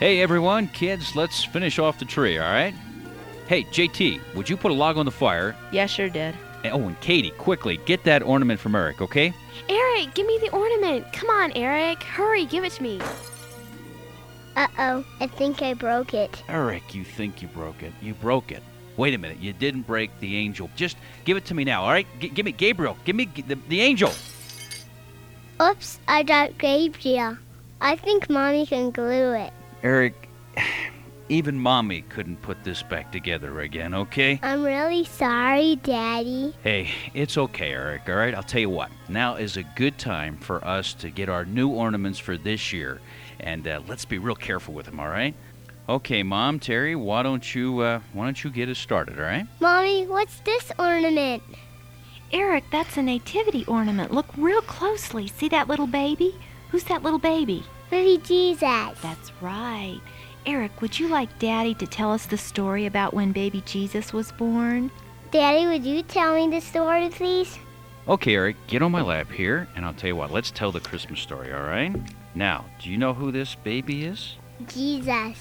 Hey 0.00 0.20
everyone, 0.22 0.66
kids, 0.68 1.14
let's 1.14 1.44
finish 1.44 1.78
off 1.78 1.98
the 1.98 2.04
tree, 2.06 2.38
all 2.38 2.50
right? 2.50 2.74
Hey, 3.46 3.64
JT, 3.64 4.20
would 4.34 4.48
you 4.48 4.56
put 4.56 4.70
a 4.70 4.74
log 4.74 4.96
on 4.96 5.04
the 5.04 5.10
fire? 5.12 5.54
Yeah, 5.72 5.86
sure 5.86 6.08
did. 6.08 6.34
And- 6.64 6.72
Oh, 6.72 6.86
and 6.86 6.98
Katie, 7.00 7.30
quickly, 7.32 7.78
get 7.86 8.04
that 8.04 8.22
ornament 8.22 8.60
from 8.60 8.74
Erik, 8.74 9.00
okay? 9.02 9.32
Erik, 9.68 10.14
give 10.14 10.26
me 10.26 10.38
the 10.38 10.50
ornament. 10.52 11.10
Come 11.12 11.28
on, 11.30 11.52
Erik. 11.52 12.02
Hurry, 12.02 12.44
give 12.46 12.64
it 12.64 12.72
to 12.72 12.82
me. 12.82 13.00
Uh 14.56 14.66
oh, 14.78 15.04
I 15.20 15.26
think 15.26 15.62
I 15.62 15.74
broke 15.74 16.12
it. 16.14 16.42
Erik, 16.48 16.94
you 16.94 17.04
think 17.04 17.40
you 17.42 17.48
broke 17.48 17.82
it. 17.82 17.92
You 18.02 18.14
broke 18.14 18.50
it. 18.52 18.62
Wait 18.96 19.14
a 19.14 19.18
minute, 19.18 19.38
you 19.38 19.52
didn't 19.52 19.82
break 19.82 20.10
the 20.20 20.36
angel. 20.36 20.68
Just 20.76 20.96
give 21.24 21.36
it 21.36 21.44
to 21.46 21.54
me 21.54 21.64
now, 21.64 21.82
all 21.84 21.90
right? 21.90 22.06
G- 22.20 22.28
give 22.28 22.44
me 22.44 22.52
Gabriel. 22.52 22.96
Give 23.04 23.16
me 23.16 23.26
g- 23.26 23.42
the, 23.42 23.54
the 23.68 23.80
angel. 23.80 24.12
Oops, 25.62 25.98
I 26.08 26.22
got 26.22 26.56
Gabriel. 26.58 27.36
I 27.80 27.96
think 27.96 28.28
mommy 28.28 28.66
can 28.66 28.90
glue 28.90 29.32
it. 29.32 29.52
Erik, 29.82 30.28
even 31.28 31.58
mommy 31.58 32.02
couldn't 32.02 32.42
put 32.42 32.62
this 32.64 32.82
back 32.82 33.10
together 33.12 33.60
again, 33.60 33.94
okay? 33.94 34.38
I'm 34.42 34.62
really 34.62 35.04
sorry, 35.04 35.76
Daddy. 35.76 36.54
Hey, 36.62 36.90
it's 37.14 37.38
okay, 37.38 37.70
Erik, 37.70 38.08
all 38.08 38.16
right? 38.16 38.34
I'll 38.34 38.42
tell 38.42 38.60
you 38.60 38.70
what. 38.70 38.90
Now 39.08 39.36
is 39.36 39.56
a 39.56 39.62
good 39.62 39.96
time 39.96 40.36
for 40.36 40.64
us 40.66 40.92
to 40.94 41.10
get 41.10 41.28
our 41.28 41.44
new 41.44 41.68
ornaments 41.68 42.18
for 42.18 42.36
this 42.36 42.72
year. 42.72 43.00
And 43.38 43.66
uh, 43.66 43.80
let's 43.86 44.04
be 44.04 44.18
real 44.18 44.34
careful 44.34 44.74
with 44.74 44.86
them, 44.86 45.00
all 45.00 45.08
right? 45.08 45.34
Okay, 45.88 46.22
Mom, 46.22 46.58
Terry, 46.60 46.94
why 46.94 47.22
don't 47.22 47.54
you 47.54 47.80
uh, 47.80 48.00
why 48.12 48.24
don't 48.24 48.44
you 48.44 48.50
get 48.50 48.68
us 48.68 48.78
started, 48.78 49.18
all 49.18 49.24
right? 49.24 49.46
Mommy, 49.60 50.06
what's 50.06 50.38
this 50.40 50.70
ornament? 50.78 51.42
Erik, 52.32 52.64
that's 52.70 52.96
a 52.96 53.02
nativity 53.02 53.64
ornament. 53.66 54.12
Look 54.12 54.26
real 54.36 54.60
closely. 54.60 55.26
See 55.26 55.48
that 55.48 55.66
little 55.66 55.88
baby? 55.88 56.34
Who's 56.70 56.84
that 56.84 57.02
little 57.02 57.18
baby? 57.18 57.64
Baby 57.90 58.22
Jesus. 58.22 58.60
That's 58.60 59.32
right. 59.40 60.00
Erik, 60.46 60.80
would 60.80 60.98
you 60.98 61.08
like 61.08 61.38
Daddy 61.38 61.74
to 61.74 61.86
tell 61.86 62.12
us 62.12 62.26
the 62.26 62.38
story 62.38 62.86
about 62.86 63.12
when 63.12 63.32
baby 63.32 63.62
Jesus 63.66 64.12
was 64.12 64.32
born? 64.32 64.90
Daddy, 65.32 65.66
would 65.66 65.84
you 65.84 66.02
tell 66.02 66.34
me 66.34 66.48
the 66.48 66.60
story, 66.60 67.08
please? 67.10 67.58
Okay, 68.08 68.34
Erik, 68.34 68.56
get 68.66 68.82
on 68.82 68.90
my 68.90 69.02
lap 69.02 69.30
here, 69.30 69.68
and 69.76 69.84
I'll 69.84 69.92
tell 69.92 70.08
you 70.08 70.16
what. 70.16 70.32
Let's 70.32 70.50
tell 70.50 70.72
the 70.72 70.80
Christmas 70.80 71.20
story, 71.20 71.52
all 71.52 71.62
right? 71.62 71.94
Now, 72.34 72.64
do 72.80 72.90
you 72.90 72.96
know 72.96 73.12
who 73.12 73.30
this 73.30 73.54
baby 73.56 74.04
is? 74.04 74.36
Jesus. 74.66 75.38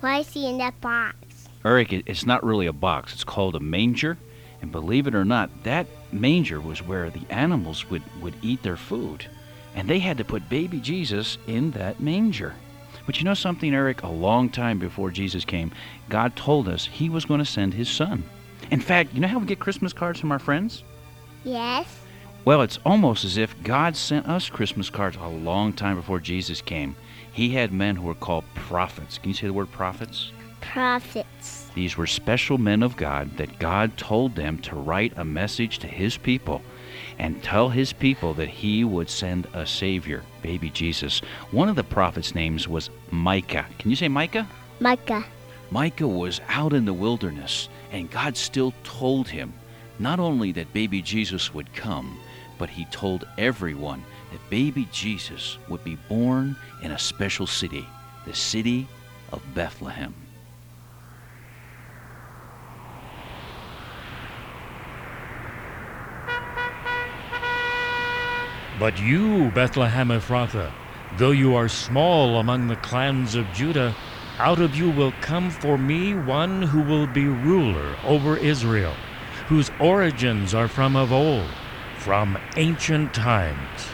Why 0.00 0.18
is 0.18 0.32
he 0.32 0.48
in 0.48 0.58
that 0.58 0.80
box? 0.80 1.48
Erik, 1.64 1.92
it's 1.92 2.26
not 2.26 2.44
really 2.44 2.66
a 2.66 2.72
box. 2.72 3.12
It's 3.12 3.24
called 3.24 3.56
a 3.56 3.60
manger. 3.60 4.16
And 4.60 4.72
believe 4.72 5.06
it 5.06 5.14
or 5.14 5.24
not, 5.24 5.50
that 5.64 5.86
manger 6.12 6.60
was 6.60 6.82
where 6.82 7.10
the 7.10 7.22
animals 7.30 7.88
would, 7.90 8.02
would 8.20 8.34
eat 8.42 8.62
their 8.62 8.76
food. 8.76 9.26
And 9.78 9.88
they 9.88 10.00
had 10.00 10.18
to 10.18 10.24
put 10.24 10.48
baby 10.48 10.80
Jesus 10.80 11.38
in 11.46 11.70
that 11.70 12.00
manger. 12.00 12.52
But 13.06 13.18
you 13.18 13.24
know 13.24 13.34
something, 13.34 13.72
Erik? 13.72 14.02
A 14.02 14.08
long 14.08 14.50
time 14.50 14.80
before 14.80 15.12
Jesus 15.12 15.44
came, 15.44 15.70
God 16.08 16.34
told 16.34 16.66
us 16.66 16.84
he 16.84 17.08
was 17.08 17.24
going 17.24 17.38
to 17.38 17.46
send 17.46 17.74
his 17.74 17.88
son. 17.88 18.24
In 18.72 18.80
fact, 18.80 19.14
you 19.14 19.20
know 19.20 19.28
how 19.28 19.38
we 19.38 19.46
get 19.46 19.60
Christmas 19.60 19.92
cards 19.92 20.18
from 20.18 20.32
our 20.32 20.40
friends? 20.40 20.82
Yes. 21.44 21.86
Well, 22.44 22.62
it's 22.62 22.80
almost 22.84 23.24
as 23.24 23.36
if 23.36 23.54
God 23.62 23.94
sent 23.94 24.26
us 24.26 24.50
Christmas 24.50 24.90
cards 24.90 25.16
a 25.16 25.28
long 25.28 25.72
time 25.72 25.94
before 25.94 26.18
Jesus 26.18 26.60
came. 26.60 26.96
He 27.30 27.50
had 27.50 27.72
men 27.72 27.94
who 27.94 28.08
were 28.08 28.14
called 28.16 28.44
prophets. 28.56 29.18
Can 29.18 29.28
you 29.28 29.34
say 29.34 29.46
the 29.46 29.52
word 29.52 29.70
prophets? 29.70 30.32
Prophets. 30.60 31.70
These 31.76 31.96
were 31.96 32.08
special 32.08 32.58
men 32.58 32.82
of 32.82 32.96
God 32.96 33.36
that 33.36 33.60
God 33.60 33.96
told 33.96 34.34
them 34.34 34.58
to 34.58 34.74
write 34.74 35.12
a 35.16 35.24
message 35.24 35.78
to 35.78 35.86
his 35.86 36.16
people 36.16 36.62
and 37.18 37.42
tell 37.42 37.68
his 37.68 37.92
people 37.92 38.32
that 38.34 38.48
he 38.48 38.84
would 38.84 39.10
send 39.10 39.46
a 39.52 39.66
savior, 39.66 40.22
baby 40.42 40.70
Jesus. 40.70 41.20
One 41.50 41.68
of 41.68 41.76
the 41.76 41.84
prophets' 41.84 42.34
names 42.34 42.68
was 42.68 42.90
Micah. 43.10 43.66
Can 43.78 43.90
you 43.90 43.96
say 43.96 44.08
Micah? 44.08 44.48
Micah. 44.80 45.24
Micah 45.70 46.08
was 46.08 46.40
out 46.48 46.72
in 46.72 46.84
the 46.84 46.92
wilderness, 46.92 47.68
and 47.90 48.10
God 48.10 48.36
still 48.36 48.72
told 48.84 49.28
him 49.28 49.52
not 49.98 50.20
only 50.20 50.52
that 50.52 50.72
baby 50.72 51.02
Jesus 51.02 51.52
would 51.52 51.72
come, 51.74 52.18
but 52.56 52.70
he 52.70 52.84
told 52.86 53.26
everyone 53.36 54.02
that 54.32 54.50
baby 54.50 54.88
Jesus 54.92 55.58
would 55.68 55.82
be 55.84 55.96
born 56.08 56.56
in 56.82 56.92
a 56.92 56.98
special 56.98 57.46
city, 57.46 57.86
the 58.26 58.34
city 58.34 58.86
of 59.32 59.42
Bethlehem. 59.54 60.14
But 68.78 69.00
you, 69.00 69.50
Bethlehem 69.50 70.08
Ephrathah, 70.08 70.70
though 71.10 71.32
you 71.32 71.56
are 71.56 71.68
small 71.68 72.38
among 72.38 72.68
the 72.68 72.76
clans 72.76 73.34
of 73.34 73.52
Judah, 73.52 73.92
out 74.38 74.60
of 74.60 74.76
you 74.76 74.88
will 74.88 75.12
come 75.20 75.50
for 75.50 75.76
me 75.76 76.14
one 76.14 76.62
who 76.62 76.80
will 76.80 77.08
be 77.08 77.26
ruler 77.26 77.96
over 78.04 78.36
Israel, 78.36 78.94
whose 79.48 79.68
origins 79.80 80.54
are 80.54 80.68
from 80.68 80.94
of 80.94 81.12
old, 81.12 81.50
from 81.98 82.38
ancient 82.56 83.12
times. 83.12 83.88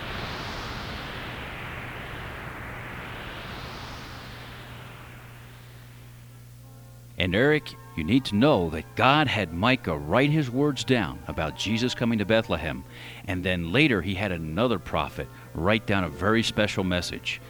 And 7.17 7.35
Erik, 7.35 7.75
you 7.97 8.05
need 8.05 8.25
to 8.27 8.35
know 8.35 8.71
that 8.71 8.97
God 8.97 9.29
had 9.29 9.53
Micah 9.53 9.97
write 9.97 10.31
his 10.31 10.51
words 10.51 10.85
down 10.85 11.19
about 11.29 11.57
Jesus 11.57 11.95
coming 11.95 12.19
to 12.19 12.25
Bethlehem, 12.25 12.85
and 13.29 13.45
then 13.45 13.73
later 13.73 14.03
he 14.03 14.15
had 14.15 14.33
another 14.33 14.79
prophet 14.79 15.29
write 15.55 15.87
down 15.87 16.05
a 16.05 16.09
very 16.09 16.43
special 16.43 16.85
message. 16.85 17.41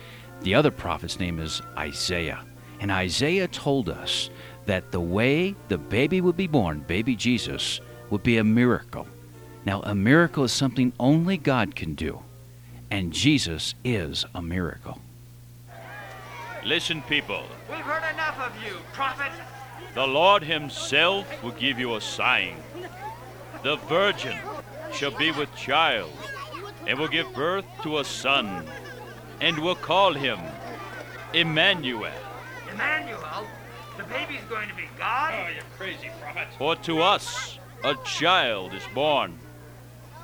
The 0.42 0.54
other 0.54 0.70
prophet's 0.70 1.18
name 1.18 1.40
is 1.40 1.62
Isaiah, 1.78 2.44
and 2.80 2.90
Isaiah 2.90 3.48
told 3.48 3.88
us 3.88 4.28
that 4.66 4.92
the 4.92 5.00
way 5.00 5.54
the 5.68 5.78
baby 5.78 6.20
would 6.20 6.36
be 6.36 6.46
born, 6.46 6.80
baby 6.80 7.16
Jesus, 7.16 7.80
would 8.10 8.22
be 8.22 8.38
a 8.38 8.44
miracle. 8.44 9.06
Now, 9.64 9.80
a 9.82 9.94
miracle 9.94 10.44
is 10.44 10.52
something 10.52 10.92
only 11.00 11.38
God 11.38 11.74
can 11.74 11.94
do, 11.94 12.20
and 12.90 13.12
Jesus 13.12 13.74
is 13.82 14.26
a 14.34 14.42
miracle. 14.42 14.98
Listen, 16.64 17.02
people. 17.02 17.44
We've 17.70 17.78
heard 17.80 18.10
enough 18.12 18.38
of 18.40 18.52
you, 18.62 18.76
prophet. 18.92 19.32
The 19.92 20.06
Lord 20.06 20.42
Himself 20.42 21.42
will 21.42 21.52
give 21.52 21.78
you 21.78 21.94
a 21.94 22.00
sign. 22.00 22.56
The 23.62 23.76
virgin 23.76 24.38
shall 24.92 25.10
be 25.10 25.30
with 25.32 25.54
child, 25.56 26.12
and 26.86 26.98
will 26.98 27.08
give 27.08 27.32
birth 27.34 27.64
to 27.82 27.98
a 27.98 28.04
son, 28.04 28.64
and 29.40 29.58
will 29.58 29.74
call 29.74 30.14
him 30.14 30.38
Emmanuel. 31.32 32.12
Emmanuel, 32.72 33.46
the 33.96 34.04
baby's 34.04 34.44
going 34.48 34.68
to 34.68 34.74
be 34.74 34.84
God? 34.98 35.34
Oh, 35.34 35.48
you 35.48 35.62
crazy 35.78 36.10
prophet. 36.20 36.48
For 36.58 36.76
to 36.76 37.00
us 37.00 37.58
a 37.82 37.94
child 38.04 38.74
is 38.74 38.82
born, 38.94 39.38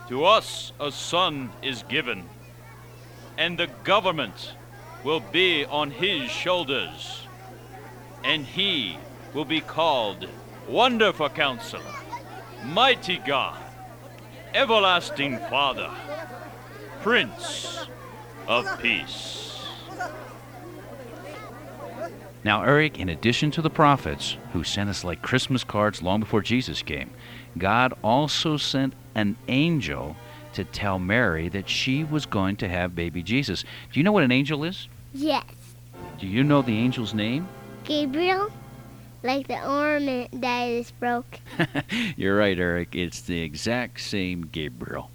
to 0.09 0.25
us 0.25 0.73
a 0.79 0.93
son 0.93 1.51
is 1.63 1.83
given, 1.85 2.29
and 3.39 3.59
the 3.59 3.69
government 3.85 4.53
will 5.03 5.21
be 5.21 5.65
on 5.65 5.91
his 5.91 6.31
shoulders, 6.31 7.27
and 8.23 8.45
he 8.45 8.99
will 9.35 9.45
be 9.45 9.61
called 9.61 10.29
Wonderful 10.69 11.29
Counselor, 11.31 11.83
Mighty 12.65 13.19
God, 13.19 13.61
Everlasting 14.55 15.39
Father, 15.39 15.91
Prince 17.03 17.87
of 18.47 18.81
Peace. 18.81 19.65
Now, 22.43 22.63
Erik, 22.63 22.99
in 22.99 23.11
addition 23.11 23.51
to 23.53 23.63
the 23.63 23.71
prophets 23.71 24.37
who 24.53 24.65
sent 24.65 24.89
us 24.89 25.05
like 25.05 25.21
Christmas 25.21 25.63
cards 25.63 26.03
long 26.03 26.21
before 26.21 26.41
Jesus 26.41 26.83
came, 26.83 27.11
God 27.59 27.93
also 28.03 28.57
sent 28.57 28.95
an 29.15 29.37
angel 29.49 30.17
to 30.55 30.65
tell 30.65 30.99
Mary 30.99 31.49
that 31.51 31.69
she 31.69 32.03
was 32.03 32.27
going 32.27 32.57
to 32.57 32.69
have 32.69 32.95
baby 32.95 33.23
Jesus. 33.23 33.63
Do 33.93 34.01
you 34.01 34.05
know 34.05 34.13
what 34.13 34.25
an 34.25 34.33
angel 34.33 34.65
is? 34.65 34.89
Yes. 35.13 35.45
Do 36.19 36.27
you 36.27 36.43
know 36.43 36.63
the 36.63 36.79
angel's 36.79 37.15
name? 37.15 37.47
Gabriel? 37.85 38.51
Like 39.23 39.49
the 39.49 39.63
ornament 39.69 40.41
that 40.41 40.65
is 40.65 40.91
broke. 40.93 41.41
You're 42.17 42.37
right, 42.37 42.59
Erik. 42.59 42.95
It's 42.95 43.21
the 43.21 43.43
exact 43.43 44.01
same 44.01 44.47
Gabriel. 44.47 45.11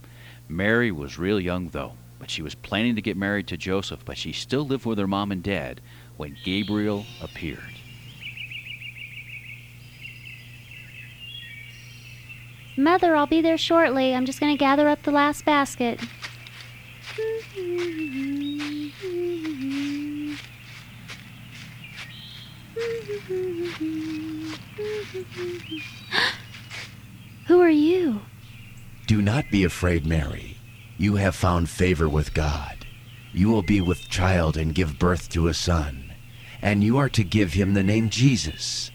Mary 0.47 0.91
was 0.91 1.17
real 1.17 1.39
young, 1.39 1.69
though, 1.69 1.93
but 2.19 2.29
she 2.29 2.43
was 2.43 2.53
planning 2.53 2.95
to 2.95 3.01
get 3.01 3.17
married 3.17 3.47
to 3.47 3.57
Joseph, 3.57 4.05
but 4.05 4.17
she 4.17 4.31
still 4.31 4.65
lived 4.65 4.85
with 4.85 4.99
her 4.99 5.07
mom 5.07 5.31
and 5.31 5.41
dad 5.41 5.81
when 6.17 6.37
Gabriel 6.43 7.05
appeared. 7.21 7.59
Mother, 12.77 13.15
I'll 13.15 13.25
be 13.25 13.41
there 13.41 13.57
shortly. 13.57 14.13
I'm 14.13 14.25
just 14.25 14.39
going 14.39 14.53
to 14.53 14.59
gather 14.59 14.87
up 14.87 15.01
the 15.03 15.11
last 15.11 15.45
basket. 15.45 15.99
Who 27.47 27.61
are 27.61 27.69
you? 27.69 28.19
Do 29.07 29.21
not 29.21 29.45
be 29.49 29.63
afraid, 29.63 30.05
Mary. 30.05 30.57
You 30.97 31.15
have 31.15 31.35
found 31.35 31.69
favor 31.69 32.09
with 32.09 32.33
God. 32.33 32.85
You 33.31 33.49
will 33.49 33.61
be 33.61 33.79
with 33.79 34.09
child 34.09 34.57
and 34.57 34.75
give 34.75 34.99
birth 34.99 35.29
to 35.29 35.47
a 35.47 35.53
son, 35.53 36.11
and 36.61 36.83
you 36.83 36.97
are 36.97 37.07
to 37.09 37.23
give 37.23 37.53
him 37.53 37.75
the 37.75 37.83
name 37.83 38.09
Jesus. 38.09 38.91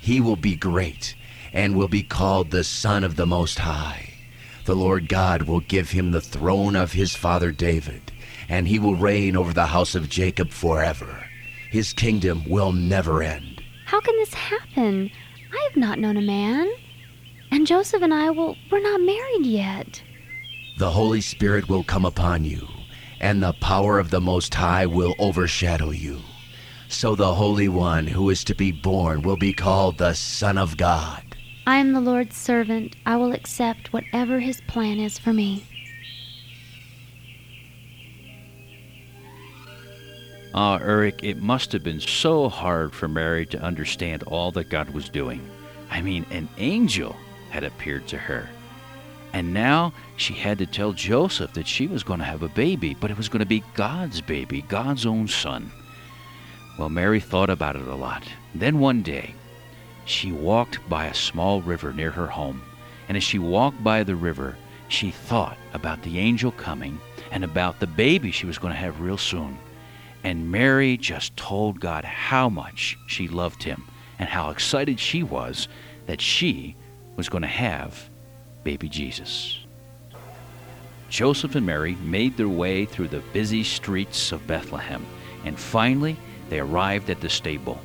He 0.00 0.20
will 0.20 0.36
be 0.36 0.56
great 0.56 1.14
and 1.52 1.76
will 1.76 1.88
be 1.88 2.02
called 2.02 2.50
the 2.50 2.64
Son 2.64 3.04
of 3.04 3.16
the 3.16 3.26
Most 3.26 3.58
High. 3.58 4.14
The 4.64 4.76
Lord 4.76 5.06
God 5.08 5.42
will 5.42 5.60
give 5.60 5.90
him 5.90 6.12
the 6.12 6.22
throne 6.22 6.76
of 6.76 6.92
his 6.92 7.14
father 7.14 7.52
David, 7.52 8.10
and 8.48 8.68
he 8.68 8.78
will 8.78 8.94
reign 8.94 9.36
over 9.36 9.52
the 9.52 9.66
house 9.66 9.94
of 9.94 10.08
Jacob 10.08 10.50
forever. 10.50 11.27
His 11.70 11.92
kingdom 11.92 12.48
will 12.48 12.72
never 12.72 13.22
end. 13.22 13.62
How 13.86 14.00
can 14.00 14.16
this 14.16 14.34
happen? 14.34 15.10
I 15.52 15.68
have 15.68 15.76
not 15.76 15.98
known 15.98 16.16
a 16.16 16.22
man. 16.22 16.70
And 17.50 17.66
Joseph 17.66 18.02
and 18.02 18.12
I, 18.12 18.30
well, 18.30 18.56
we're 18.70 18.80
not 18.80 19.00
married 19.00 19.46
yet. 19.46 20.02
The 20.78 20.90
Holy 20.90 21.20
Spirit 21.20 21.68
will 21.68 21.84
come 21.84 22.04
upon 22.04 22.44
you, 22.44 22.66
and 23.20 23.42
the 23.42 23.54
power 23.54 23.98
of 23.98 24.10
the 24.10 24.20
Most 24.20 24.54
High 24.54 24.86
will 24.86 25.14
overshadow 25.18 25.90
you. 25.90 26.20
So 26.88 27.14
the 27.14 27.34
Holy 27.34 27.68
One 27.68 28.06
who 28.06 28.30
is 28.30 28.44
to 28.44 28.54
be 28.54 28.72
born 28.72 29.22
will 29.22 29.36
be 29.36 29.52
called 29.52 29.98
the 29.98 30.14
Son 30.14 30.56
of 30.56 30.76
God. 30.76 31.22
I 31.66 31.76
am 31.76 31.92
the 31.92 32.00
Lord's 32.00 32.36
servant. 32.36 32.96
I 33.04 33.16
will 33.16 33.32
accept 33.32 33.92
whatever 33.92 34.40
his 34.40 34.62
plan 34.62 34.98
is 34.98 35.18
for 35.18 35.34
me. 35.34 35.64
Ah, 40.54 40.78
Erik, 40.78 41.22
it 41.22 41.42
must 41.42 41.72
have 41.72 41.84
been 41.84 42.00
so 42.00 42.48
hard 42.48 42.94
for 42.94 43.06
Mary 43.06 43.44
to 43.46 43.60
understand 43.60 44.22
all 44.22 44.50
that 44.52 44.70
God 44.70 44.90
was 44.90 45.08
doing. 45.08 45.46
I 45.90 46.00
mean, 46.00 46.24
an 46.30 46.48
angel 46.56 47.16
had 47.50 47.64
appeared 47.64 48.06
to 48.08 48.18
her. 48.18 48.48
And 49.32 49.52
now 49.52 49.92
she 50.16 50.32
had 50.32 50.58
to 50.58 50.66
tell 50.66 50.92
Joseph 50.92 51.52
that 51.52 51.66
she 51.66 51.86
was 51.86 52.02
going 52.02 52.20
to 52.20 52.24
have 52.24 52.42
a 52.42 52.48
baby, 52.48 52.96
but 52.98 53.10
it 53.10 53.16
was 53.16 53.28
going 53.28 53.40
to 53.40 53.46
be 53.46 53.62
God's 53.74 54.22
baby, 54.22 54.62
God's 54.62 55.04
own 55.04 55.28
son. 55.28 55.70
Well, 56.78 56.88
Mary 56.88 57.20
thought 57.20 57.50
about 57.50 57.76
it 57.76 57.86
a 57.86 57.94
lot. 57.94 58.24
Then 58.54 58.78
one 58.78 59.02
day, 59.02 59.34
she 60.06 60.32
walked 60.32 60.78
by 60.88 61.06
a 61.06 61.14
small 61.14 61.60
river 61.60 61.92
near 61.92 62.10
her 62.10 62.26
home. 62.26 62.62
And 63.08 63.16
as 63.16 63.22
she 63.22 63.38
walked 63.38 63.84
by 63.84 64.02
the 64.02 64.16
river, 64.16 64.56
she 64.88 65.10
thought 65.10 65.58
about 65.74 66.02
the 66.02 66.18
angel 66.18 66.52
coming 66.52 66.98
and 67.30 67.44
about 67.44 67.80
the 67.80 67.86
baby 67.86 68.30
she 68.30 68.46
was 68.46 68.58
going 68.58 68.72
to 68.72 68.80
have 68.80 69.00
real 69.00 69.18
soon. 69.18 69.58
And 70.28 70.52
Mary 70.52 70.98
just 70.98 71.34
told 71.38 71.80
God 71.80 72.04
how 72.04 72.50
much 72.50 72.98
she 73.06 73.28
loved 73.28 73.62
him 73.62 73.84
and 74.18 74.28
how 74.28 74.50
excited 74.50 75.00
she 75.00 75.22
was 75.22 75.68
that 76.04 76.20
she 76.20 76.76
was 77.16 77.30
going 77.30 77.40
to 77.40 77.48
have 77.48 78.10
baby 78.62 78.90
Jesus. 78.90 79.58
Joseph 81.08 81.54
and 81.54 81.64
Mary 81.64 81.94
made 82.04 82.36
their 82.36 82.46
way 82.46 82.84
through 82.84 83.08
the 83.08 83.22
busy 83.32 83.64
streets 83.64 84.30
of 84.30 84.46
Bethlehem, 84.46 85.06
and 85.46 85.58
finally 85.58 86.14
they 86.50 86.60
arrived 86.60 87.08
at 87.08 87.22
the 87.22 87.30
stable. 87.30 87.80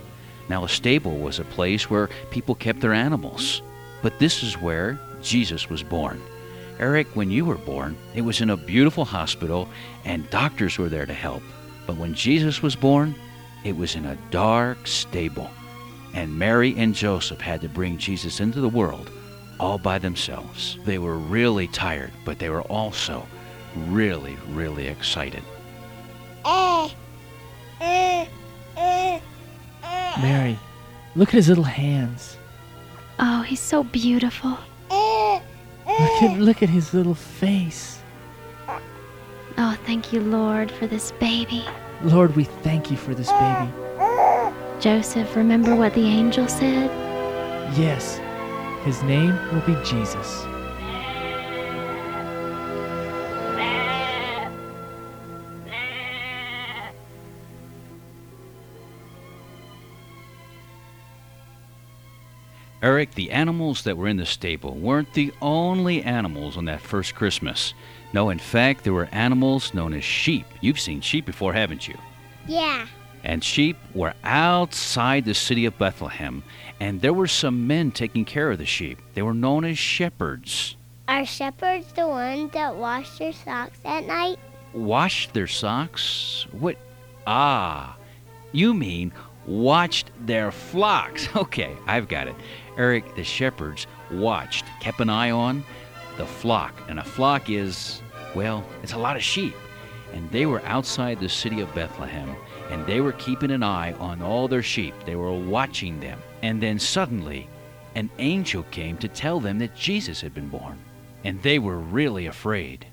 Now, 0.49 0.65
a 0.65 0.69
stable 0.69 1.19
was 1.19 1.39
a 1.39 1.45
place 1.45 1.89
where 1.89 2.09
people 2.29 2.55
kept 2.55 2.81
their 2.81 2.91
animals, 2.91 3.61
but 4.01 4.19
this 4.19 4.43
is 4.43 4.59
where 4.59 4.99
Jesus 5.21 5.69
was 5.69 5.81
born. 5.81 6.21
Erik, 6.77 7.07
when 7.15 7.31
you 7.31 7.45
were 7.45 7.55
born, 7.55 7.95
it 8.13 8.21
was 8.23 8.41
in 8.41 8.49
a 8.49 8.57
beautiful 8.57 9.05
hospital, 9.05 9.69
and 10.03 10.29
doctors 10.29 10.77
were 10.77 10.89
there 10.89 11.05
to 11.05 11.13
help. 11.13 11.41
But 11.85 11.97
when 11.97 12.13
Jesus 12.13 12.61
was 12.61 12.75
born, 12.75 13.15
it 13.63 13.75
was 13.75 13.95
in 13.95 14.05
a 14.05 14.17
dark 14.29 14.87
stable, 14.87 15.49
and 16.13 16.37
Mary 16.37 16.75
and 16.77 16.93
Joseph 16.93 17.41
had 17.41 17.61
to 17.61 17.69
bring 17.69 17.97
Jesus 17.97 18.39
into 18.39 18.61
the 18.61 18.69
world 18.69 19.09
all 19.59 19.77
by 19.77 19.99
themselves. 19.99 20.77
They 20.83 20.97
were 20.97 21.17
really 21.17 21.67
tired, 21.67 22.11
but 22.25 22.39
they 22.39 22.49
were 22.49 22.63
also 22.63 23.25
really, 23.87 24.37
really 24.49 24.87
excited. 24.87 25.43
Mary, 30.21 30.59
look 31.15 31.29
at 31.29 31.35
his 31.35 31.49
little 31.49 31.63
hands. 31.63 32.37
Oh, 33.19 33.41
he's 33.41 33.59
so 33.59 33.83
beautiful. 33.83 34.57
Look 34.89 36.23
at 36.23 36.39
look 36.39 36.63
at 36.63 36.69
his 36.69 36.93
little 36.93 37.15
face. 37.15 38.02
Oh, 39.57 39.77
thank 39.85 40.11
you, 40.11 40.21
Lord, 40.21 40.71
for 40.71 40.87
this 40.87 41.11
baby. 41.13 41.65
Lord, 42.01 42.35
we 42.35 42.43
thank 42.43 42.89
you 42.89 42.97
for 42.97 43.13
this 43.13 43.31
baby. 43.31 43.71
Joseph, 44.79 45.35
remember 45.35 45.75
what 45.75 45.93
the 45.93 46.05
angel 46.05 46.47
said? 46.47 46.89
Yes, 47.77 48.19
his 48.83 49.01
name 49.03 49.33
will 49.53 49.61
be 49.61 49.75
Jesus. 49.85 50.45
Erik, 62.83 63.15
the 63.15 63.31
animals 63.31 63.83
that 63.83 63.95
were 63.95 64.09
in 64.09 64.17
the 64.17 64.25
stable 64.25 64.75
weren't 64.75 65.13
the 65.13 65.31
only 65.41 66.03
animals 66.03 66.57
on 66.57 66.65
that 66.65 66.81
first 66.81 67.15
Christmas. 67.15 67.73
No, 68.11 68.29
in 68.29 68.39
fact, 68.39 68.83
there 68.83 68.91
were 68.91 69.07
animals 69.13 69.73
known 69.73 69.93
as 69.93 70.03
sheep. 70.03 70.45
You've 70.59 70.81
seen 70.81 70.99
sheep 70.99 71.25
before, 71.25 71.53
haven't 71.53 71.87
you? 71.87 71.97
Yeah. 72.45 72.85
And 73.23 73.41
sheep 73.41 73.77
were 73.95 74.13
outside 74.25 75.23
the 75.23 75.33
city 75.33 75.65
of 75.65 75.77
Bethlehem, 75.77 76.43
and 76.81 76.99
there 76.99 77.13
were 77.13 77.25
some 77.25 77.67
men 77.67 77.89
taking 77.91 78.25
care 78.25 78.51
of 78.51 78.57
the 78.57 78.65
sheep. 78.65 78.99
They 79.13 79.21
were 79.21 79.33
known 79.33 79.63
as 79.63 79.77
shepherds. 79.77 80.75
Are 81.07 81.25
shepherds 81.25 81.93
the 81.93 82.05
ones 82.05 82.51
that 82.51 82.75
wash 82.75 83.17
their 83.17 83.31
socks 83.31 83.79
at 83.85 84.05
night? 84.05 84.39
Washed 84.73 85.33
their 85.33 85.47
socks? 85.47 86.47
What? 86.51 86.75
Ah, 87.25 87.95
you 88.51 88.73
mean 88.73 89.13
watched 89.45 90.11
their 90.25 90.51
flocks. 90.51 91.27
Okay, 91.43 91.75
I've 91.87 92.07
got 92.07 92.27
it. 92.27 92.35
Erik, 92.77 93.15
the 93.15 93.23
shepherds 93.23 93.87
watched, 94.11 94.65
kept 94.79 94.99
an 94.99 95.09
eye 95.09 95.31
on 95.31 95.63
the 96.17 96.25
flock. 96.25 96.73
And 96.87 96.99
a 96.99 97.03
flock 97.03 97.49
is, 97.49 98.01
well, 98.35 98.63
it's 98.81 98.93
a 98.93 98.97
lot 98.97 99.15
of 99.15 99.23
sheep. 99.23 99.55
And 100.13 100.29
they 100.31 100.45
were 100.45 100.63
outside 100.65 101.19
the 101.19 101.29
city 101.29 101.61
of 101.61 101.73
Bethlehem, 101.73 102.35
and 102.69 102.85
they 102.85 103.01
were 103.01 103.13
keeping 103.13 103.51
an 103.51 103.63
eye 103.63 103.93
on 103.93 104.21
all 104.21 104.47
their 104.47 104.61
sheep. 104.61 104.93
They 105.05 105.15
were 105.15 105.33
watching 105.33 105.99
them. 105.99 106.21
And 106.43 106.61
then 106.61 106.77
suddenly, 106.77 107.49
an 107.95 108.09
angel 108.19 108.63
came 108.63 108.97
to 108.97 109.07
tell 109.07 109.39
them 109.39 109.57
that 109.59 109.75
Jesus 109.75 110.21
had 110.21 110.33
been 110.33 110.49
born. 110.49 110.77
And 111.23 111.41
they 111.41 111.57
were 111.57 111.79
really 111.79 112.27
afraid. 112.27 112.85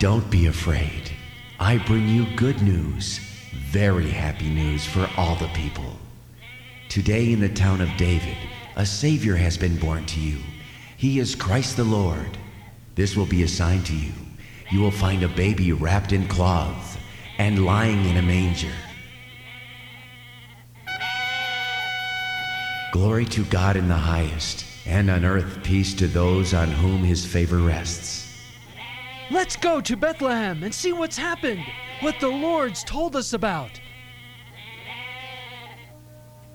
Don't 0.00 0.30
be 0.30 0.46
afraid. 0.46 1.12
I 1.58 1.76
bring 1.76 2.08
you 2.08 2.24
good 2.34 2.62
news, 2.62 3.18
very 3.52 4.08
happy 4.08 4.48
news 4.48 4.86
for 4.86 5.06
all 5.18 5.36
the 5.36 5.48
people. 5.48 5.94
Today 6.88 7.34
in 7.34 7.40
the 7.40 7.50
town 7.50 7.82
of 7.82 7.96
David, 7.98 8.38
a 8.76 8.86
Savior 8.86 9.36
has 9.36 9.58
been 9.58 9.76
born 9.76 10.06
to 10.06 10.18
you. 10.18 10.38
He 10.96 11.18
is 11.18 11.34
Christ 11.34 11.76
the 11.76 11.84
Lord. 11.84 12.38
This 12.94 13.14
will 13.14 13.26
be 13.26 13.42
a 13.42 13.48
sign 13.48 13.82
to 13.82 13.94
you. 13.94 14.12
You 14.70 14.80
will 14.80 14.90
find 14.90 15.22
a 15.22 15.28
baby 15.28 15.70
wrapped 15.72 16.12
in 16.12 16.26
cloths 16.28 16.96
and 17.36 17.66
lying 17.66 18.02
in 18.06 18.16
a 18.16 18.22
manger. 18.22 18.72
Glory 22.94 23.26
to 23.26 23.44
God 23.44 23.76
in 23.76 23.86
the 23.86 23.94
highest, 23.94 24.64
and 24.86 25.10
on 25.10 25.26
earth 25.26 25.62
peace 25.62 25.92
to 25.96 26.06
those 26.06 26.54
on 26.54 26.68
whom 26.68 27.02
his 27.02 27.26
favor 27.26 27.58
rests. 27.58 28.29
Let's 29.30 29.54
go 29.54 29.80
to 29.80 29.96
Bethlehem 29.96 30.64
and 30.64 30.74
see 30.74 30.92
what's 30.92 31.16
happened, 31.16 31.64
what 32.00 32.18
the 32.18 32.28
Lord's 32.28 32.82
told 32.82 33.14
us 33.14 33.32
about. 33.32 33.80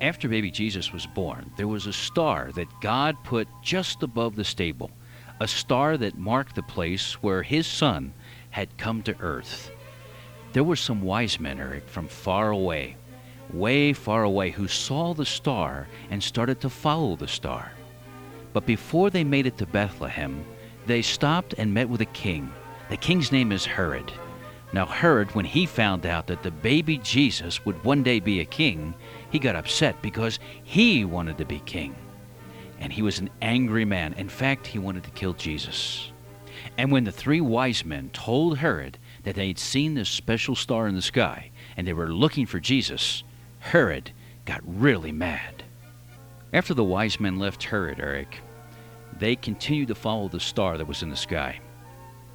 After 0.02 0.28
baby 0.28 0.52
Jesus 0.52 0.92
was 0.92 1.06
born, 1.06 1.50
there 1.56 1.70
was 1.70 1.88
a 1.88 1.94
star 1.94 2.52
that 2.52 2.68
God 2.82 3.16
put 3.24 3.48
just 3.64 4.04
above 4.04 4.36
the 4.36 4.44
stable, 4.44 4.92
a 5.40 5.48
star 5.48 5.96
that 5.96 6.18
marked 6.18 6.56
the 6.56 6.64
place 6.64 7.14
where 7.24 7.44
his 7.44 7.66
son 7.66 8.14
had 8.50 8.78
come 8.78 9.02
to 9.04 9.16
earth. 9.22 9.72
There 10.52 10.66
were 10.66 10.76
some 10.76 11.02
wise 11.02 11.40
men, 11.40 11.62
Erik, 11.62 11.88
from 11.88 12.10
far 12.10 12.50
away, 12.50 12.98
way 13.54 13.94
far 13.94 14.24
away, 14.24 14.52
who 14.52 14.68
saw 14.68 15.14
the 15.14 15.26
star 15.26 15.88
and 16.10 16.22
started 16.22 16.60
to 16.60 16.70
follow 16.70 17.16
the 17.16 17.28
star. 17.30 17.72
But 18.52 18.66
before 18.66 19.10
they 19.10 19.24
made 19.24 19.46
it 19.46 19.58
to 19.60 19.66
Bethlehem, 19.66 20.44
they 20.86 21.02
stopped 21.02 21.56
and 21.58 21.74
met 21.74 21.88
with 21.88 22.02
a 22.02 22.06
king. 22.08 22.52
The 22.88 22.98
king's 22.98 23.32
name 23.32 23.52
is 23.52 23.66
Herod. 23.66 24.12
Now, 24.72 24.86
Herod, 24.86 25.34
when 25.34 25.46
he 25.46 25.66
found 25.66 26.06
out 26.06 26.28
that 26.28 26.44
the 26.44 26.52
baby 26.52 27.00
Jesus 27.00 27.66
would 27.66 27.84
one 27.84 28.04
day 28.04 28.20
be 28.20 28.42
a 28.42 28.46
king, 28.46 28.94
he 29.32 29.40
got 29.40 29.56
upset 29.56 30.00
because 30.02 30.38
he 30.64 31.04
wanted 31.04 31.38
to 31.40 31.46
be 31.46 31.60
king. 31.62 31.96
And 32.80 32.94
he 32.94 33.02
was 33.02 33.18
an 33.18 33.30
angry 33.42 33.86
man. 33.86 34.14
In 34.14 34.30
fact, 34.30 34.68
he 34.68 34.78
wanted 34.78 35.04
to 35.06 35.12
kill 35.12 35.34
Jesus. 35.34 36.12
And 36.78 36.92
when 36.92 37.06
the 37.06 37.12
three 37.12 37.42
wise 37.42 37.86
men 37.86 38.10
told 38.12 38.58
Herod 38.58 39.00
that 39.24 39.36
they 39.36 39.48
had 39.48 39.60
seen 39.60 39.96
this 39.96 40.10
special 40.10 40.56
star 40.56 40.88
in 40.88 40.96
the 40.96 41.02
sky 41.02 41.52
and 41.78 41.88
they 41.88 41.94
were 41.94 42.14
looking 42.14 42.46
for 42.46 42.60
Jesus, 42.60 43.24
Herod 43.60 44.12
got 44.46 44.62
really 44.64 45.12
mad. 45.12 45.64
After 46.54 46.74
the 46.74 46.84
wise 46.84 47.20
men 47.20 47.40
left 47.40 47.64
Herod, 47.64 48.00
Erik, 48.00 48.42
they 49.18 49.36
continued 49.36 49.88
to 49.88 49.96
follow 49.96 50.28
the 50.28 50.40
star 50.40 50.78
that 50.78 50.88
was 50.88 51.02
in 51.02 51.10
the 51.10 51.16
sky. 51.16 51.60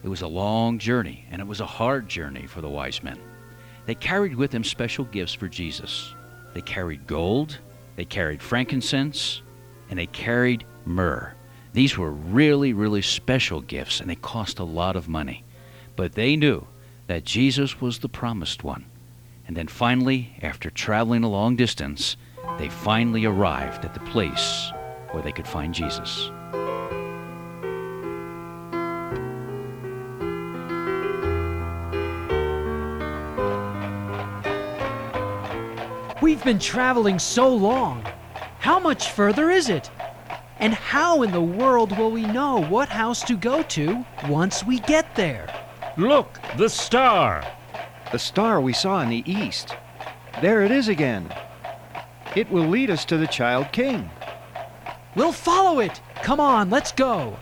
It 0.02 0.09
was 0.09 0.23
a 0.23 0.26
long 0.26 0.78
journey, 0.78 1.26
and 1.30 1.40
it 1.40 1.49
was 1.49 1.61
a 1.61 1.66
hard 1.66 2.09
journey 2.09 2.47
for 2.47 2.61
the 2.61 2.69
wise 2.69 3.02
men. 3.02 3.19
They 3.87 3.95
carried 3.95 4.35
with 4.35 4.50
them 4.50 4.64
special 4.64 5.04
gifts 5.04 5.35
for 5.35 5.49
Jesus. 5.49 6.14
They 6.54 6.62
carried 6.62 7.07
gold, 7.07 7.59
they 7.97 8.04
carried 8.04 8.42
frankincense, 8.42 9.42
and 9.90 9.99
they 9.99 10.07
carried 10.07 10.64
myrrh. 10.85 11.35
These 11.73 11.99
were 11.99 12.11
really, 12.11 12.73
really 12.73 13.02
special 13.02 13.61
gifts, 13.61 14.00
and 14.00 14.09
they 14.09 14.16
cost 14.16 14.59
a 14.59 14.64
lot 14.64 14.97
of 14.97 15.09
money. 15.09 15.45
But 15.97 16.12
they 16.12 16.35
knew 16.35 16.66
that 17.07 17.25
Jesus 17.25 17.80
was 17.80 17.99
the 17.99 18.09
promised 18.09 18.64
one. 18.64 18.87
And 19.47 19.57
then 19.57 19.69
finally, 19.69 20.37
after 20.42 20.71
traveling 20.71 21.25
a 21.25 21.28
long 21.28 21.57
distance, 21.57 22.16
they 22.59 22.69
finally 22.69 23.25
arrived 23.25 23.85
at 23.85 23.95
the 23.95 24.00
place 24.00 24.73
where 25.11 25.23
they 25.23 25.33
could 25.33 25.47
find 25.47 25.75
Jesus. 25.75 26.30
We've 36.31 36.45
been 36.45 36.61
traveling 36.61 37.19
so 37.19 37.53
long. 37.53 38.07
How 38.61 38.79
much 38.79 39.11
further 39.11 39.51
is 39.51 39.69
it? 39.69 39.91
And 40.61 40.73
how 40.73 41.23
in 41.23 41.33
the 41.33 41.43
world 41.43 41.99
will 41.99 42.13
we 42.13 42.25
know 42.25 42.63
what 42.67 42.89
house 42.89 43.25
to 43.25 43.37
go 43.37 43.65
to 43.65 44.07
once 44.29 44.65
we 44.65 44.79
get 44.79 45.17
there? 45.17 45.53
Look, 45.97 46.39
the 46.57 46.69
star! 46.69 47.45
The 48.13 48.19
star 48.21 48.61
we 48.61 48.73
saw 48.73 49.03
in 49.03 49.09
the 49.09 49.25
east. 49.27 49.75
There 50.41 50.63
it 50.63 50.71
is 50.71 50.87
again. 50.87 51.35
It 52.37 52.49
will 52.49 52.69
lead 52.69 52.91
us 52.91 53.05
to 53.07 53.17
the 53.17 53.27
child 53.27 53.73
king. 53.73 54.09
We'll 55.17 55.33
follow 55.33 55.81
it. 55.81 56.01
Come 56.23 56.39
on, 56.39 56.71
let's 56.71 56.93
go. 56.93 57.37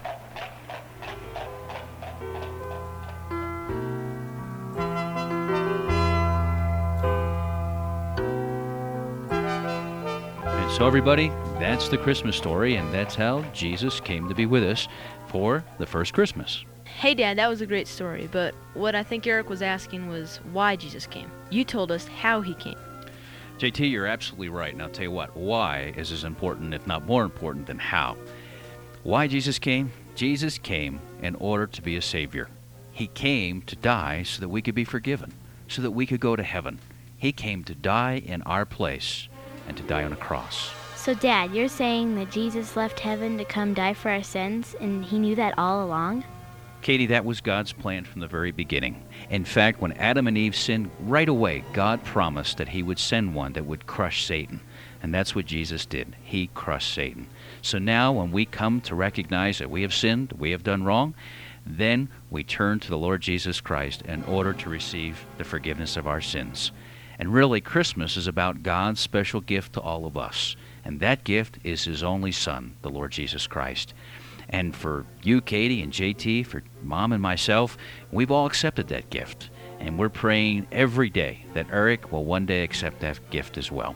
So, 10.79 10.87
everybody, 10.87 11.31
that's 11.59 11.89
the 11.89 11.99
Christmas 11.99 12.37
story, 12.37 12.77
and 12.77 12.95
that's 12.95 13.17
how 13.17 13.43
Jesus 13.53 13.99
came 13.99 14.29
to 14.29 14.35
be 14.37 14.47
with 14.47 14.63
us 14.63 14.87
for 15.27 15.65
the 15.79 15.87
first 15.87 16.15
Christmas. 16.15 16.65
Hey, 16.85 17.17
Dad, 17.17 17.37
that 17.39 17.49
was 17.49 17.61
a 17.61 17.67
great 17.67 17.89
story, 17.89 18.29
but 18.31 18.55
what 18.75 18.95
I 18.95 19.03
think 19.03 19.27
Erik 19.27 19.51
was 19.51 19.61
asking 19.61 20.09
was 20.09 20.37
why 20.53 20.77
Jesus 20.77 21.05
came. 21.05 21.33
You 21.51 21.65
told 21.65 21.91
us 21.91 22.07
how 22.07 22.43
he 22.43 22.55
came. 22.55 22.77
JT, 23.59 23.91
you're 23.91 24.07
absolutely 24.07 24.51
right. 24.51 24.73
And 24.73 24.81
I'll 24.81 24.89
tell 24.89 25.03
you 25.03 25.11
what, 25.11 25.37
why 25.37 25.93
is 25.97 26.13
as 26.13 26.23
important, 26.23 26.73
if 26.73 26.87
not 26.87 27.05
more 27.07 27.25
important, 27.25 27.67
than 27.67 27.81
how. 27.81 28.17
Why 29.03 29.27
Jesus 29.27 29.59
came? 29.59 29.91
Jesus 30.15 30.59
came 30.59 31.01
in 31.23 31.35
order 31.35 31.67
to 31.67 31.83
be 31.83 31.97
a 31.97 32.03
Savior. 32.03 32.49
He 32.93 33.09
came 33.09 33.63
to 33.63 33.75
die 33.75 34.23
so 34.23 34.39
that 34.39 34.49
we 34.49 34.63
could 34.63 34.77
be 34.77 34.85
forgiven, 34.85 35.33
so 35.67 35.83
that 35.83 35.91
we 35.91 36.07
could 36.07 36.21
go 36.21 36.37
to 36.37 36.45
heaven. 36.45 36.79
He 37.17 37.33
came 37.33 37.65
to 37.65 37.75
die 37.75 38.23
in 38.25 38.43
our 38.43 38.65
place 38.65 39.29
and 39.69 39.77
to 39.77 39.83
die 39.85 40.03
on 40.03 40.13
a 40.13 40.17
cross. 40.17 40.73
So, 40.97 41.15
Dad, 41.15 41.55
you're 41.55 41.69
saying 41.69 42.17
that 42.17 42.33
Jesus 42.33 42.77
left 42.77 42.99
heaven 42.99 43.39
to 43.39 43.45
come 43.45 43.73
die 43.73 43.95
for 43.95 44.11
our 44.11 44.23
sins, 44.23 44.75
and 44.81 45.05
he 45.05 45.19
knew 45.19 45.37
that 45.37 45.57
all 45.57 45.85
along? 45.85 46.25
Katie, 46.81 47.07
that 47.07 47.25
was 47.25 47.41
God's 47.41 47.73
plan 47.73 48.05
from 48.05 48.21
the 48.21 48.29
very 48.29 48.53
beginning. 48.53 49.03
In 49.31 49.45
fact, 49.45 49.81
when 49.81 49.93
Adam 49.93 50.27
and 50.27 50.39
Eve 50.39 50.55
sinned, 50.55 50.91
right 51.01 51.29
away, 51.29 51.65
God 51.73 52.05
promised 52.05 52.59
that 52.59 52.69
He 52.69 52.83
would 52.83 52.99
send 52.99 53.35
one 53.35 53.53
that 53.55 53.67
would 53.67 53.87
crush 53.87 54.25
Satan. 54.25 54.61
And 55.03 55.15
that's 55.15 55.35
what 55.35 55.47
Jesus 55.47 55.87
did. 55.87 56.17
He 56.23 56.49
crushed 56.55 56.93
Satan. 56.93 57.27
So 57.63 57.79
now, 57.79 58.13
when 58.13 58.33
we 58.33 58.45
come 58.45 58.81
to 58.83 58.95
recognize 58.95 59.59
that 59.59 59.71
we 59.71 59.83
have 59.83 59.95
sinned, 59.95 60.33
we 60.39 60.53
have 60.53 60.63
done 60.65 60.85
wrong, 60.85 61.15
then 61.67 62.09
we 62.31 62.45
turn 62.45 62.81
to 62.81 62.89
the 62.89 62.99
Lord 62.99 63.21
Jesus 63.21 63.61
Christ 63.61 64.03
in 64.03 64.25
order 64.25 64.53
to 64.55 64.71
receive 64.71 65.25
the 65.37 65.45
forgiveness 65.45 65.97
of 65.97 66.07
our 66.07 66.21
sins. 66.21 66.73
And 67.19 67.33
really, 67.33 67.61
Christmas 67.61 68.17
is 68.17 68.27
about 68.27 68.63
God's 68.63 69.01
special 69.01 69.41
gift 69.41 69.73
to 69.73 69.81
all 69.81 70.07
of 70.07 70.17
us. 70.17 70.57
And 70.85 71.01
that 71.01 71.25
gift 71.25 71.59
is 71.65 71.85
His 71.85 72.03
only 72.03 72.33
Son, 72.33 72.77
the 72.83 72.91
Lord 72.91 73.11
Jesus 73.11 73.47
Christ. 73.47 73.93
And 74.51 74.75
for 74.75 75.05
you, 75.23 75.41
Katie, 75.41 75.83
and 75.83 75.93
JT, 75.93 76.47
for 76.47 76.63
mom 76.83 77.13
and 77.13 77.21
myself, 77.21 77.77
we've 78.11 78.31
all 78.31 78.47
accepted 78.47 78.89
that 78.89 79.11
gift. 79.11 79.51
And 79.81 79.99
we're 79.99 80.09
praying 80.09 80.67
every 80.73 81.11
day 81.11 81.45
that 81.55 81.71
Erik 81.71 82.11
will 82.11 82.25
one 82.25 82.47
day 82.47 82.63
accept 82.63 83.01
that 83.01 83.19
gift 83.31 83.59
as 83.59 83.71
well. 83.71 83.95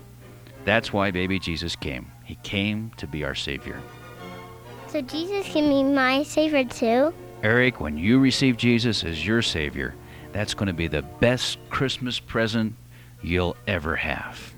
That's 0.64 0.92
why 0.92 1.10
baby 1.10 1.38
Jesus 1.38 1.74
came. 1.74 2.10
He 2.24 2.36
came 2.36 2.92
to 2.98 3.06
be 3.06 3.24
our 3.24 3.34
Savior. 3.34 3.80
So, 4.88 5.00
Jesus 5.00 5.46
can 5.46 5.68
be 5.68 5.82
my 5.82 6.22
Savior 6.22 6.64
too? 6.64 7.14
Erik, 7.42 7.80
when 7.80 7.96
you 7.96 8.20
receive 8.20 8.56
Jesus 8.56 9.02
as 9.02 9.26
your 9.26 9.42
Savior, 9.42 9.94
that's 10.32 10.54
going 10.54 10.66
to 10.66 10.72
be 10.72 10.86
the 10.86 11.02
best 11.02 11.58
Christmas 11.70 12.20
present 12.20 12.74
you'll 13.22 13.56
ever 13.66 13.96
have. 13.96 14.51